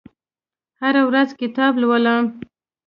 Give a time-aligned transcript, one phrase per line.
[0.81, 2.23] هره ورځ کتاب لولم